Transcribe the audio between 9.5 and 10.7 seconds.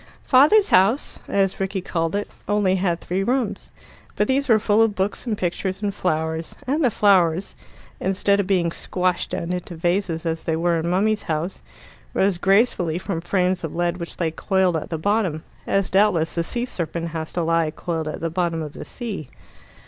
into the vases as they